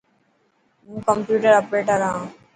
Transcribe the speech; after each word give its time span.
هون 0.85 0.97
ڪمپيوٽر 1.07 1.51
آپريٽر 1.61 1.99
آن. 2.09 2.19